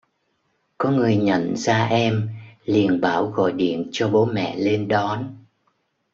có 0.77 0.91
người 0.91 1.15
nhận 1.15 1.55
ra 1.57 1.85
em 1.85 2.29
liền 2.65 3.01
bảo 3.01 3.25
gọi 3.27 3.51
điện 3.51 3.89
cho 3.91 4.09
bố 4.09 4.25
mẹ 4.25 4.55
lên 4.55 4.87
đón 4.87 5.37